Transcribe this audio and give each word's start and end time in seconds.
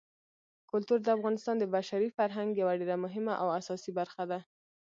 کلتور 0.71 0.99
د 1.03 1.07
افغانستان 1.17 1.55
د 1.59 1.65
بشري 1.75 2.09
فرهنګ 2.17 2.49
یوه 2.61 2.73
ډېره 2.81 2.95
مهمه 3.05 3.33
او 3.41 3.47
اساسي 3.59 3.91
برخه 3.99 4.23
ده. 4.31 4.39